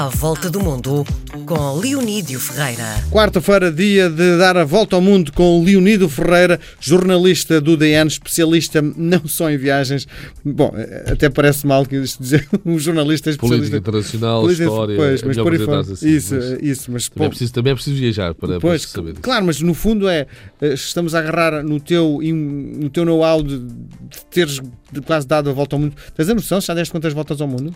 [0.00, 1.04] À Volta do Mundo,
[1.44, 3.04] com Leonídio Ferreira.
[3.10, 8.80] Quarta-feira, dia de dar a volta ao mundo com Leonídio Ferreira, jornalista do DN, especialista
[8.80, 10.08] não só em viagens.
[10.42, 10.72] Bom,
[11.04, 13.58] até parece mal que isto dizer um jornalista especialista.
[13.72, 14.96] Política internacional, Política- história.
[14.96, 17.70] Pois, é mas por aí assim, Isso, mas isso, mas Também é, pô, preciso, também
[17.72, 20.26] é preciso viajar para, Pois, para saber claro, mas no fundo é
[20.62, 24.60] eh, estamos a agarrar no teu, no teu know-how de, de teres
[25.04, 25.94] quase dado a volta ao mundo.
[26.16, 26.58] Tens a noção?
[26.58, 27.74] se Já deste quantas voltas ao mundo?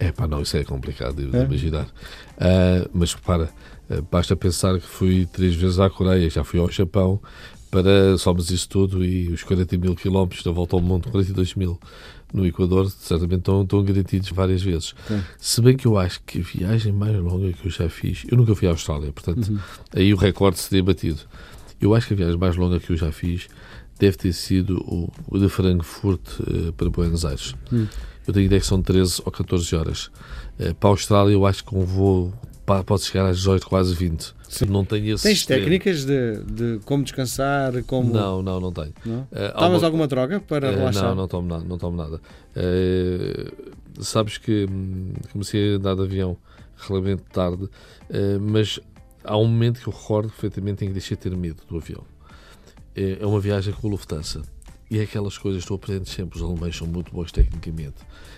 [0.00, 1.44] É pá, não, isso é complicado de É?
[1.44, 1.86] imaginar.
[2.38, 3.50] Ah, mas repara,
[3.90, 7.20] ah, basta pensar que fui três vezes à Coreia, já fui ao Japão,
[7.70, 11.78] para somas isso tudo e os 40 mil quilómetros da volta ao mundo, 42 mil
[12.32, 14.94] no Equador, certamente estão, estão garantidos várias vezes.
[15.06, 15.22] Sim.
[15.38, 18.36] Se bem que eu acho que a viagem mais longa que eu já fiz, eu
[18.36, 19.58] nunca fui à Austrália, portanto, Uhum.
[19.94, 21.20] aí o recorde seria batido.
[21.80, 23.48] Eu acho que a viagem mais longa que eu já fiz
[23.98, 27.54] deve ter sido o, o de Frankfurt eh, para Buenos Aires.
[27.72, 27.86] Hum.
[28.30, 30.08] Eu tenho ideia que são 13 ou 14 horas.
[30.56, 32.32] Eh, para a Austrália, eu acho que um voo
[32.86, 34.32] pode chegar às 18, quase 20.
[34.48, 34.66] Sim.
[34.66, 35.62] Não tenho esse Tens extremo.
[35.64, 38.12] técnicas de, de como descansar, como.
[38.14, 38.92] Não, não, não tenho.
[39.04, 39.26] Não?
[39.32, 41.02] Há Tomas uma- alguma droga para Eh, relaxar?
[41.08, 41.64] Não, não tomo nada.
[41.64, 42.20] Não tomo nada.
[42.54, 43.50] Eh,
[43.98, 46.36] sabes que hum, comecei a andar de avião
[46.76, 47.68] relativamente tarde,
[48.40, 48.78] mas
[49.24, 52.02] há um momento que eu recordo perfeitamente em que deixei de ter medo do avião.
[52.94, 54.42] É é uma viagem com a Lufthansa.
[54.90, 56.38] E é aquelas coisas tu aprendes sempre.
[56.38, 57.94] Os alemães são muito bons tecnicamente.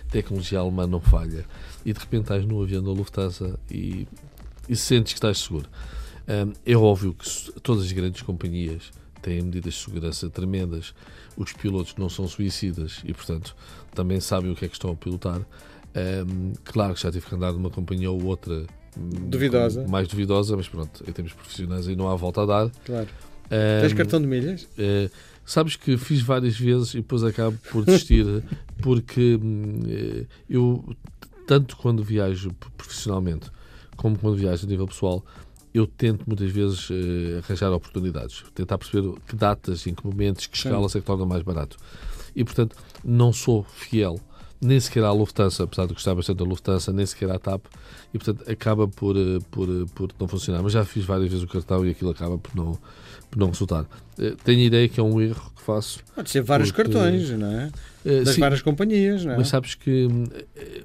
[0.07, 1.45] A tecnologia alemã não falha.
[1.85, 4.07] E de repente estás no avião da Lufthansa e,
[4.69, 5.67] e sentes que estás seguro.
[6.27, 7.27] Hum, é óbvio que
[7.61, 10.93] todas as grandes companhias têm medidas de segurança tremendas.
[11.35, 13.55] Os pilotos não são suicidas e, portanto,
[13.95, 15.41] também sabem o que é que estão a pilotar.
[15.95, 18.65] Hum, claro que já tive que andar numa companhia ou outra
[18.95, 19.81] hum, Duvidosa.
[19.83, 22.71] com- mais duvidosa, mas pronto, em termos profissionais aí não há volta a dar.
[22.85, 23.07] Claro.
[23.81, 24.67] Tens Hum, cartão de milhas?
[24.77, 25.09] eh,
[25.45, 28.25] sabes que fiz várias vezes e depois acabo por desistir
[28.81, 30.95] porque hum, eh, eu,
[31.45, 33.51] tanto quando viajo profissionalmente
[33.95, 35.23] como quando viajo a nível pessoal,
[35.73, 40.57] eu tento muitas vezes eh, arranjar oportunidades, tentar perceber que datas, em que momentos, que
[40.57, 41.77] escalas é que torna mais barato.
[42.35, 44.19] E portanto, não sou fiel
[44.65, 47.65] nem sequer à Lufthansa, apesar de gostar bastante da Lufthansa, nem sequer à TAP,
[48.13, 50.61] e portanto acaba por, eh, por, eh, por não funcionar.
[50.63, 52.77] Mas já fiz várias vezes o cartão e aquilo acaba por não,
[53.29, 53.85] por não resultar.
[54.19, 55.99] Eh, Tenho ideia que é um erro que faço.
[56.15, 57.71] Pode ser vários Porque- cartões, não é?
[58.05, 59.37] Das sim, várias companhias, não é?
[59.37, 60.25] mas sabes que, hum,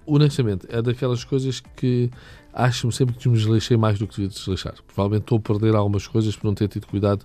[0.07, 2.11] honestamente, é daquelas coisas que
[2.53, 4.75] acho sempre que me desleixei mais do que devia desleixar.
[4.87, 7.25] Provavelmente estou a perder algumas coisas por não ter tido cuidado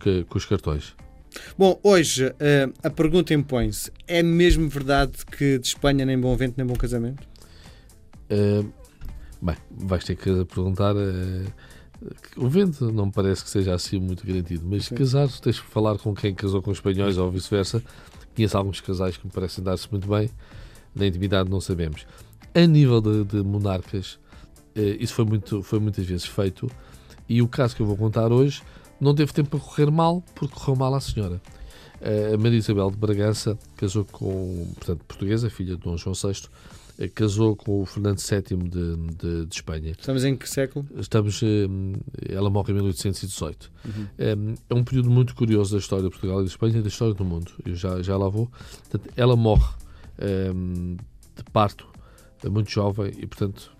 [0.00, 0.94] que- com os cartões.
[1.56, 6.54] Bom, hoje eh, a pergunta impõe-se: é mesmo verdade que de Espanha nem bom vento
[6.56, 7.26] nem bom casamento?
[8.30, 8.64] Eh,
[9.40, 10.94] bem, vais ter que perguntar.
[10.94, 14.94] que o vento não me parece que seja assim muito garantido, mas Sim.
[14.94, 17.82] casar, tens que falar com quem casou com espanhóis ou vice-versa.
[18.34, 20.30] Conheço alguns casais que me parecem dar-se muito bem,
[20.94, 22.06] na intimidade não sabemos.
[22.54, 24.18] A nível de, de monarcas,
[24.76, 26.70] eh, isso foi, muito, foi muitas vezes feito,
[27.28, 28.62] e o caso que eu vou contar hoje
[29.00, 31.40] não teve tempo para correr mal, porque correu mal à senhora.
[32.00, 36.48] Eh, A Maria Isabel de Bragança casou com, portanto, portuguesa, filha de Dom João VI,
[36.98, 39.92] eh, casou com o Fernando VII de, de, de Espanha.
[39.98, 40.86] Estamos em que século?
[40.96, 41.66] Estamos, eh,
[42.28, 43.70] ela morre em 1818.
[43.84, 44.54] Uhum.
[44.68, 47.14] É um período muito curioso da história de Portugal e de Espanha e da história
[47.14, 47.52] do mundo.
[47.64, 48.50] Eu já, já lá vou.
[48.88, 49.74] Portanto, ela morre
[50.18, 50.52] eh,
[51.36, 51.86] de parto,
[52.50, 53.72] muito jovem, e portanto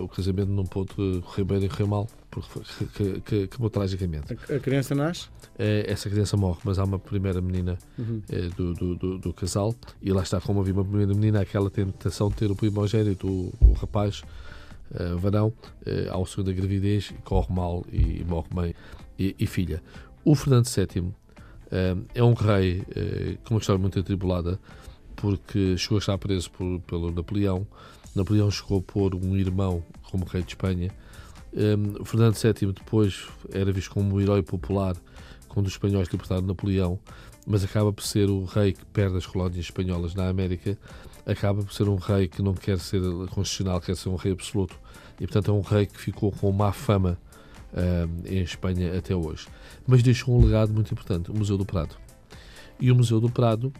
[0.00, 0.92] o casamento não pôde
[1.22, 4.32] correr bem nem correr mal, que, que, que, que tragicamente.
[4.50, 5.28] A, a criança nasce?
[5.58, 8.22] Eh, Essa criança morre, mas há uma primeira menina Uhum.
[8.30, 11.70] eh, do, do, do, do casal e lá está, como havia uma primeira menina, aquela
[11.70, 14.22] tentação de ter o primogênito, o, o rapaz,
[14.94, 15.52] eh, varão,
[15.84, 18.74] eh, ao segunda gravidez, corre mal e, morre mãe
[19.18, 19.82] e, e filha.
[20.24, 21.12] O Fernando VII
[21.72, 22.84] eh, é um rei
[23.44, 24.58] com uma história muito atribulada,
[25.16, 27.66] porque chegou a estar preso por, pelo Napoleão.
[28.14, 30.90] Napoleão chegou a pôr um irmão como rei de Espanha.
[31.52, 34.94] Um, Fernando VII depois era visto como um herói popular
[35.48, 36.98] quando os espanhóis libertaram Napoleão,
[37.46, 40.78] mas acaba por ser o rei que perde as colónias espanholas na América,
[41.26, 43.00] acaba por ser um rei que não quer ser
[43.30, 44.78] constitucional, quer ser um rei absoluto,
[45.20, 47.18] e portanto é um rei que ficou com má fama
[47.74, 49.48] um, em Espanha até hoje.
[49.86, 51.96] Mas deixou um legado muito importante, o Museu do Prado.
[52.78, 53.72] E o Museu do Prado,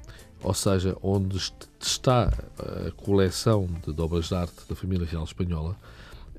[0.42, 5.76] ou seja, onde est- está a coleção de obras de arte da família real espanhola,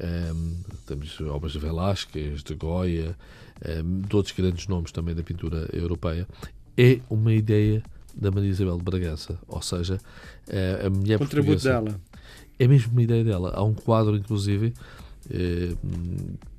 [0.03, 0.55] um,
[0.85, 3.15] temos obras de Velázquez, de Goya,
[3.83, 6.27] um, de outros grandes nomes também da pintura europeia,
[6.77, 7.83] é uma ideia
[8.13, 9.97] da Maria Isabel de Bragança, ou seja,
[10.49, 11.99] eh, a mulher Contributo dela.
[12.59, 13.53] é mesmo uma ideia dela.
[13.55, 14.73] Há um quadro, inclusive,
[15.29, 15.75] eh,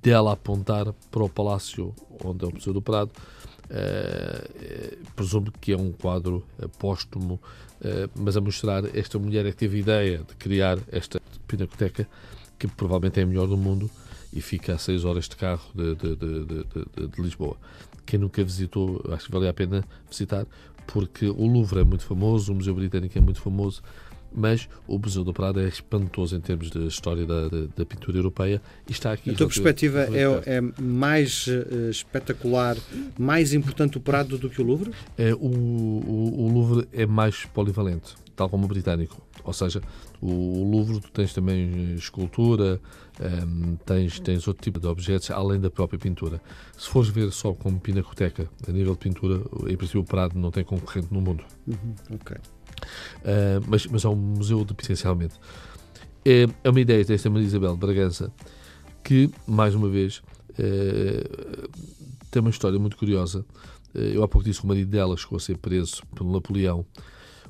[0.02, 3.10] dela apontar para o palácio onde é o Museu do Prado.
[3.68, 7.40] Eh, presumo que é um quadro eh, póstumo,
[8.14, 12.06] mas a mostrar esta mulher é que teve a ideia de criar esta pinacoteca
[12.68, 13.90] que provavelmente é a melhor do mundo
[14.32, 17.56] e fica a 6 horas de carro de, de, de, de, Lisboa.
[18.06, 20.46] Quem nunca visitou, acho que vale a pena visitar,
[20.86, 23.82] porque o Louvre é muito famoso, o Museu Britânico é muito famoso,
[24.32, 28.16] mas o Museu do Prado é espantoso em termos de história da, da, da pintura
[28.16, 29.30] europeia e está aqui.
[29.30, 32.76] A tua perspectiva é, é, mais uh, espetacular,
[33.18, 34.92] mais importante o Prado do que o Louvre?
[35.18, 39.20] É, o, o, o Louvre é mais polivalente, tal como o britânico.
[39.44, 39.80] Ou seja,
[40.20, 42.80] o, Louvre tu tens também escultura,
[43.20, 46.40] um, ehm, tens, tens outro tipo de objetos além da própria pintura.
[46.76, 50.50] Se fores ver só como pinacoteca, a nível de pintura, em princípio o Prado não
[50.50, 51.44] tem concorrente no mundo.
[51.66, 52.36] Uhum, ok.
[52.36, 55.34] Uh, mas, mas é um museu de, essencialmente.
[56.24, 58.32] É, é uma ideia desta Maria Isabel de Bragança
[59.02, 61.68] que, mais uma vez, uh,
[62.30, 63.44] tem uma história muito curiosa.
[63.94, 66.86] Uh, eu há pouco disse que o marido dela chegou a ser preso pelo Napoleão.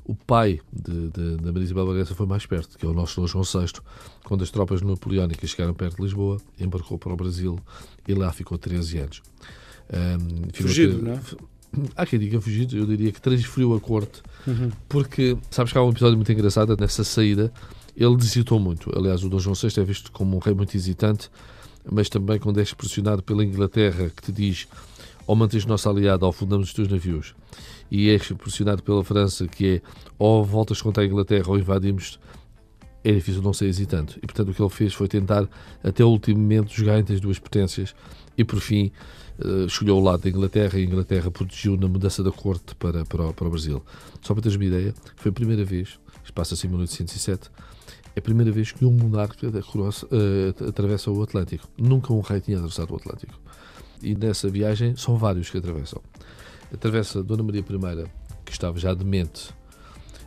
[0.05, 3.21] O pai de, de, da Maria Isabel Bragança foi mais perto, que é o nosso
[3.21, 3.71] Dom João VI.
[4.23, 7.57] Quando as tropas napoleónicas chegaram perto de Lisboa, embarcou para o Brasil
[8.07, 9.21] e lá ficou 13 anos.
[9.93, 11.19] Um, Fugido, não é?
[11.95, 14.71] há quem diga fugido, eu diria que transferiu a corte, uhum.
[14.87, 17.51] porque sabes que há um episódio muito engraçado nessa saída.
[17.95, 18.91] Ele hesitou muito.
[18.97, 21.29] Aliás, o Dom João VI é visto como um rei muito hesitante,
[21.91, 24.67] mas também quando és pressionado pela Inglaterra, que te diz
[25.25, 27.35] ou mantens nosso aliado ou fundamos os teus navios,
[27.89, 29.81] e és pressionado pela França, que é
[30.17, 32.19] ou voltas contra a Inglaterra ou invadimos
[33.03, 34.17] é difícil não ser hesitante.
[34.17, 35.47] E, portanto, o que ele fez foi tentar,
[35.83, 37.93] até o último momento, jogar entre as duas potências
[38.37, 38.91] e, por fim,
[39.43, 43.03] uh, escolheu o lado da Inglaterra e a Inglaterra protegeu na mudança da corte para,
[43.03, 43.83] para, o, para o Brasil.
[44.21, 47.49] Só para teres uma ideia, foi a primeira vez, isto passa-se em 1807,
[48.15, 49.51] é a primeira vez que um monarca
[50.67, 51.67] atravessa o Atlântico.
[51.77, 53.42] Nunca um rei tinha atravessado o Atlântico.
[54.03, 56.01] E nessa viagem são vários que atravessam.
[56.73, 58.09] Atravessa Dona Maria I,
[58.45, 59.49] que estava já demente,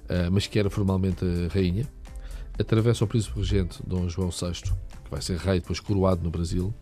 [0.04, 1.86] uh, mas que era formalmente a rainha.
[2.58, 4.62] Atravessa o príncipe regente Dom João VI,
[5.04, 6.74] que vai ser rei depois coroado no Brasil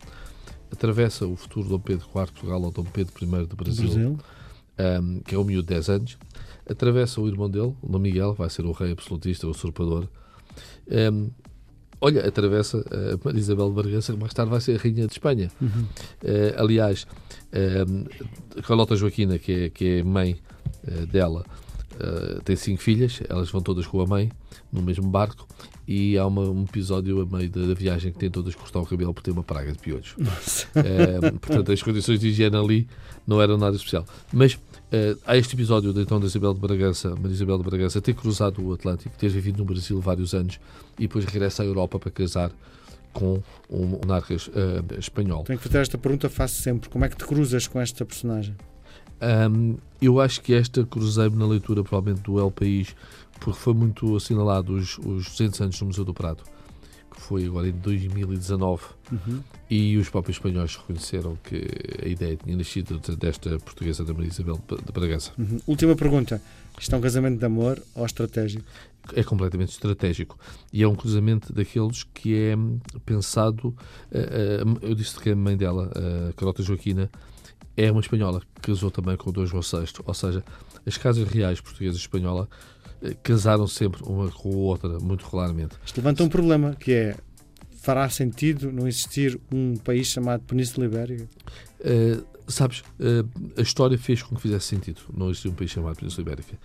[0.71, 4.19] atravessa o futuro Dom Pedro IV de Portugal ao Dom Pedro I do Brasil, Brasil.
[4.77, 6.17] Um, que é um miúdo de 10 anos.
[6.69, 10.07] Atravessa o irmão dele, o Dom Miguel, vai ser o rei absolutista, o usurpador.
[10.87, 11.29] Um,
[12.01, 15.13] olha, atravessa a Maria Isabel de Bargança, que mais tarde vai ser a rainha de
[15.13, 15.49] Espanha.
[15.61, 15.83] Uhum.
[16.23, 17.07] Uh, aliás,
[17.87, 20.37] um, Carlota Joaquina, que é, que é mãe
[20.87, 21.45] uh, dela,
[21.95, 24.31] uh, tem cinco filhas, elas vão todas com a mãe
[24.71, 25.47] no mesmo barco
[25.87, 28.85] e há uma, um episódio a meio da, da, viagem que tem todas cortar o
[28.85, 30.15] cabelo por ter uma praga de piolhos.
[30.75, 32.87] É, portanto, as condições de higiene ali
[33.25, 34.05] não eram nada especial.
[34.31, 37.99] Mas Uh, há este episódio de, então, da Isabel de Bragança, Maria Isabel de Bragança,
[37.99, 40.59] ter cruzado o Atlântico, ter vivido no Brasil vários anos
[40.97, 42.51] e depois regressa à Europa para casar
[43.11, 45.43] com um monarca uh, espanhol.
[45.43, 46.87] Tenho que fazer esta pergunta, faço sempre.
[46.89, 48.55] Como é que te cruzas com esta personagem?
[49.21, 52.95] Um, eu acho que esta cruzei-me na leitura, provavelmente, do El País,
[53.39, 56.43] porque foi muito assinalado os, os 200 anos do Museu do Prado,
[57.11, 59.41] que foi agora em 2019, uhum.
[59.69, 61.67] e os próprios espanhóis reconheceram que
[62.03, 65.31] a ideia tinha nascido desta portuguesa da Maria Isabel de Bragança.
[65.37, 65.59] Uhum.
[65.65, 66.41] Última pergunta.
[66.79, 68.65] Isto é um casamento de amor ou estratégico?
[69.13, 70.37] É completamente estratégico.
[70.73, 72.55] E é um cruzamento daqueles que é
[73.05, 73.73] pensado.
[74.11, 75.91] Eh, eh, eu disse que a mãe dela,
[76.29, 77.09] a Carota Joaquina,
[77.77, 79.91] é uma espanhola que casou também com o Dom João VI.
[80.05, 80.43] Ou seja,
[80.85, 82.47] as casas reais portuguesas e espanhola
[83.01, 85.75] eh, casaram sempre uma com a outra, muito regularmente.
[85.85, 87.17] Isto levanta um problema, que é
[87.85, 91.29] fará sentido não existir um país chamado Península Ibérica?
[91.81, 95.95] Uh, sabes, uh, a história fez com que fizesse sentido não existir um país chamado
[95.95, 96.57] Península Ibérica.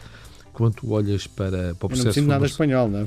[0.60, 2.18] Quando tu olhas para, para o processo...
[2.18, 3.06] Eu não nada espanhol, não é?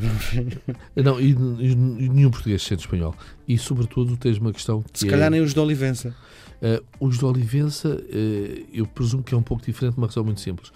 [1.03, 3.13] não, e, e, nenhum português sente espanhol.
[3.47, 5.29] E, sobretudo, tens uma questão que Se calhar é...
[5.29, 6.15] nem os de Olivença.
[6.59, 10.41] Uh, os de Olivença, uh, eu presumo que é um pouco diferente, uma razão muito
[10.41, 10.71] simples.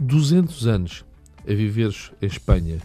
[0.00, 1.04] 200 anos
[1.48, 2.78] a viveres em Espanha,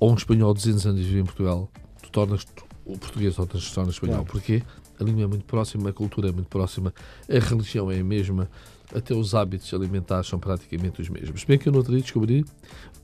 [0.00, 1.70] ou um espanhol 200 anos a viver em Portugal,
[2.02, 2.44] tu tornas
[2.84, 4.24] o português ou tornas espanhol.
[4.24, 4.24] Claro.
[4.24, 4.60] Porquê?
[4.98, 6.92] A língua é muito próxima, a cultura é muito próxima,
[7.28, 8.50] a religião é a mesma,
[8.94, 11.44] até os hábitos alimentares são praticamente os mesmos.
[11.44, 12.44] Bem que eu no outro dia descobri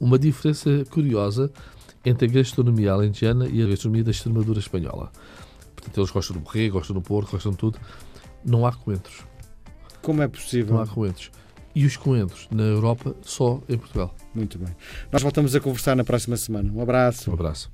[0.01, 1.51] uma diferença curiosa
[2.05, 5.11] entre a gastronomia alentejana e a gastronomia da Extremadura espanhola.
[5.75, 7.79] Portanto, eles gostam do borrego, gostam do porco, gostam de tudo
[8.45, 9.25] não há coentros.
[10.03, 10.75] Como é possível?
[10.75, 11.31] Não há coentros.
[11.75, 14.15] E os coentros na Europa só em Portugal.
[14.35, 14.75] Muito bem.
[15.13, 16.71] Nós voltamos a conversar na próxima semana.
[16.73, 17.31] Um abraço.
[17.31, 17.71] Um abraço.